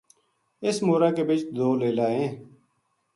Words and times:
اس 0.67 0.77
مورا 0.85 1.09
کے 1.15 1.23
بچ 1.27 1.41
دو 1.57 1.67
لیلا 1.81 2.07
ہیں 2.15 2.29